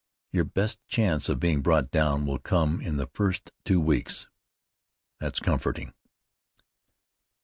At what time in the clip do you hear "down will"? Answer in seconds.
1.91-2.39